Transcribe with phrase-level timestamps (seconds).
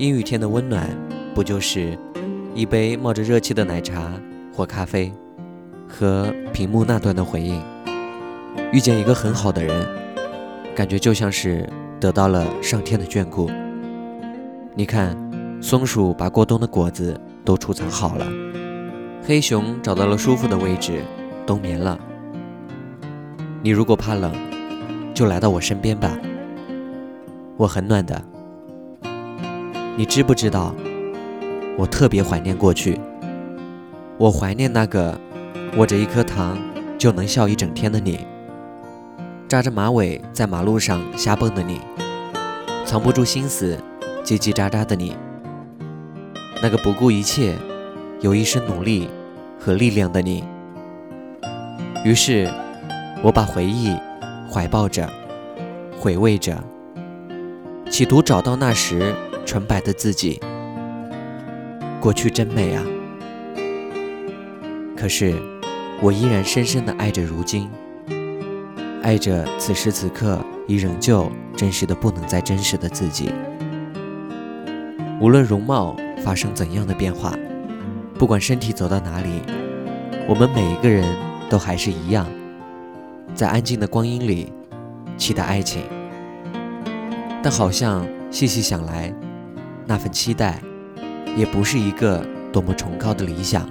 [0.00, 0.88] 阴雨天的温暖，
[1.34, 1.94] 不就是
[2.54, 4.10] 一杯冒着热气的奶茶
[4.50, 5.12] 或咖啡，
[5.86, 7.60] 和屏幕那端的回应？
[8.72, 9.86] 遇见一个很好的人，
[10.74, 11.68] 感觉就像是
[12.00, 13.50] 得到了上天的眷顾。
[14.74, 15.14] 你看，
[15.60, 18.26] 松鼠把过冬的果子都储藏好了，
[19.22, 21.02] 黑熊找到了舒服的位置，
[21.44, 22.00] 冬眠了。
[23.62, 24.32] 你如果怕冷，
[25.12, 26.18] 就来到我身边吧，
[27.58, 28.29] 我很暖的。
[29.96, 30.74] 你知不知道，
[31.76, 32.98] 我特别怀念过去。
[34.16, 35.18] 我怀念那个
[35.76, 36.58] 握着一颗糖
[36.96, 38.26] 就能笑一整天的你，
[39.46, 41.80] 扎着马尾在马路上瞎蹦的你，
[42.86, 43.78] 藏不住心思
[44.24, 45.14] 叽叽喳喳的你，
[46.62, 47.54] 那个不顾一切
[48.20, 49.08] 有一身努力
[49.58, 50.44] 和力量的你。
[52.04, 52.50] 于是，
[53.22, 53.94] 我把回忆
[54.50, 55.08] 怀抱着，
[55.98, 56.56] 回味着，
[57.90, 59.14] 企图找到那时。
[59.50, 60.40] 纯白的自己，
[62.00, 62.84] 过去真美啊！
[64.96, 65.34] 可是，
[66.00, 67.68] 我依然深深的爱着如今，
[69.02, 73.32] 爱着此时此刻已仍旧真实的不能再真实的自己。
[75.20, 77.34] 无论容貌发生怎样的变化，
[78.14, 79.42] 不管身体走到哪里，
[80.28, 81.04] 我们每一个人
[81.48, 82.24] 都还是一样，
[83.34, 84.52] 在安静的光阴里
[85.16, 85.82] 期待爱情。
[87.42, 89.12] 但好像细细想来，
[89.90, 90.62] 那份期待，
[91.36, 93.68] 也不是一个多么崇高的理想。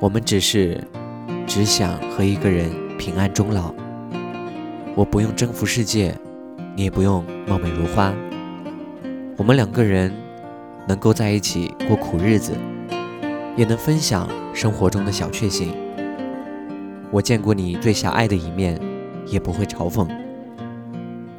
[0.00, 0.82] 我们只是
[1.46, 3.74] 只想和一个人平安终老。
[4.94, 6.16] 我不用征服世界，
[6.74, 8.14] 你也不用貌美如花。
[9.36, 10.10] 我们两个人
[10.88, 12.52] 能够在一起过苦日子，
[13.58, 15.74] 也能分享生活中的小确幸。
[17.10, 18.80] 我见过你最狭隘的一面，
[19.26, 20.08] 也不会嘲讽。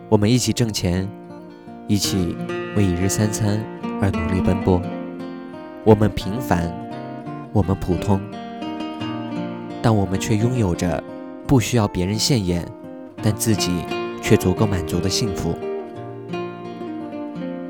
[0.08, 1.10] 我们一起挣钱，
[1.88, 2.36] 一起。
[2.76, 3.58] 为一日三餐
[4.02, 4.82] 而努力奔波，
[5.86, 6.70] 我们平凡，
[7.54, 8.20] 我们普通，
[9.82, 11.02] 但我们却拥有着
[11.48, 12.68] 不需要别人现眼，
[13.24, 13.86] 但自己
[14.22, 15.56] 却足够满足的幸福。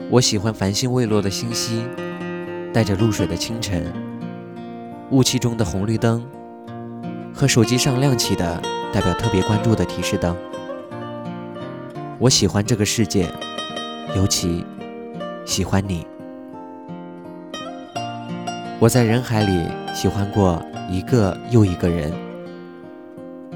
[0.10, 1.84] 我喜欢繁星未落的星稀，
[2.74, 3.94] 带着露水的清晨，
[5.12, 6.26] 雾气中的红绿灯，
[7.32, 8.60] 和手机上亮起的
[8.92, 10.36] 代表特别关注的提示灯。
[12.18, 13.30] 我喜欢这个世界，
[14.14, 14.66] 尤其。
[15.48, 16.08] 喜欢你，
[18.80, 22.12] 我在人海里喜欢过一个又一个人，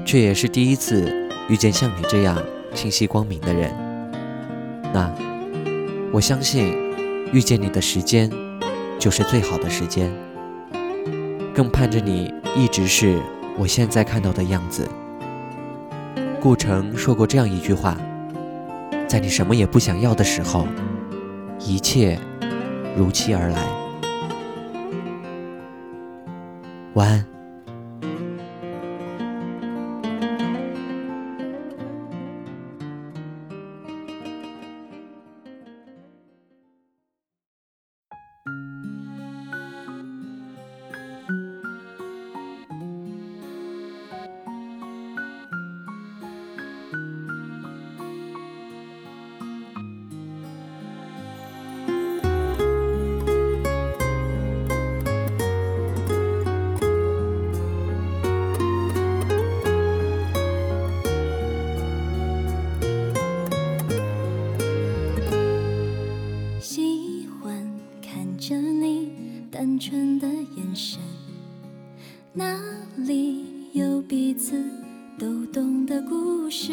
[0.04, 1.12] 却也是第一次
[1.48, 2.40] 遇见像你这样
[2.74, 3.74] 清晰光明的人。
[4.94, 5.12] 那
[6.12, 6.72] 我相信，
[7.32, 8.30] 遇见你的时间
[9.00, 10.08] 就是最好的时间，
[11.52, 13.20] 更盼着你一直是
[13.58, 14.88] 我现在看到的样子。
[16.40, 17.96] 顾城说过这样一句话：
[19.10, 20.68] 在你什么也不想要的时候。
[21.58, 22.16] 一切
[22.96, 23.58] 如期而来，
[26.94, 27.39] 晚安。
[72.40, 72.58] 哪
[72.96, 74.54] 里有彼此
[75.18, 76.72] 都懂的故事？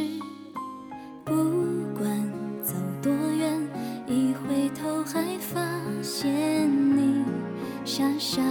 [1.25, 1.33] 不
[1.99, 2.09] 管
[2.63, 2.73] 走
[3.03, 3.51] 多远，
[4.07, 5.59] 一回头还发
[6.01, 7.21] 现你
[7.83, 8.41] 傻傻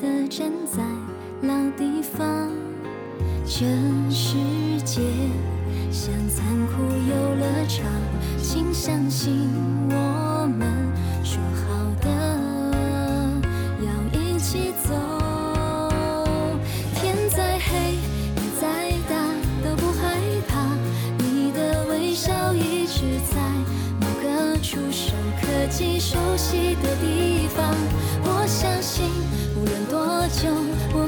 [0.00, 0.82] 的站在
[1.46, 2.50] 老地方。
[3.44, 3.64] 这
[4.10, 4.36] 世
[4.84, 5.02] 界
[5.92, 7.86] 像残酷游乐场，
[8.42, 9.48] 请相信
[9.88, 10.68] 我们
[11.22, 11.85] 说好
[30.28, 30.50] 久，
[30.92, 31.05] 我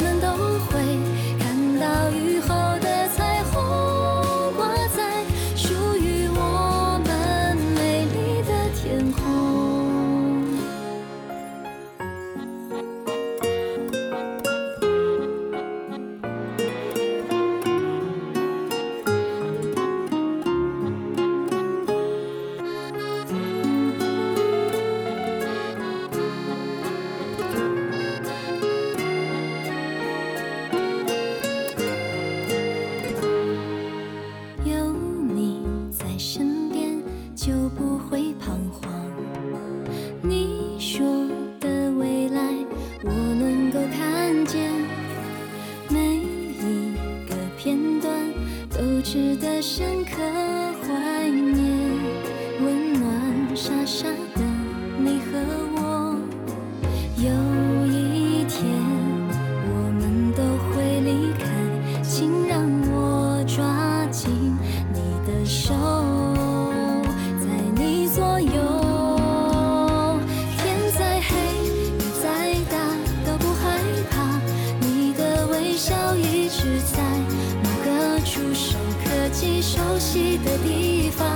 [79.98, 81.26] 熟悉的地方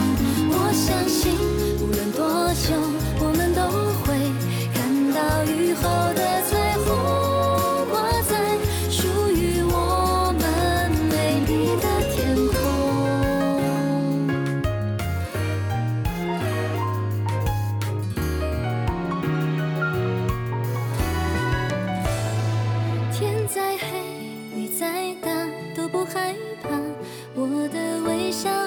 [0.48, 1.34] 我相信
[1.80, 2.22] 无论多
[2.54, 2.70] 久
[3.18, 3.60] 我们都
[4.04, 4.14] 会
[4.72, 4.78] 看
[5.12, 5.18] 到
[5.50, 5.82] 雨后
[6.14, 6.86] 的彩虹
[7.90, 7.92] 挂
[8.22, 8.38] 在
[8.88, 10.42] 属于我们
[11.10, 12.54] 美丽的天空
[23.10, 23.82] 天再黑
[24.54, 25.26] 雨再大
[25.74, 26.32] 都不害
[26.62, 26.91] 怕。
[28.04, 28.61] 微笑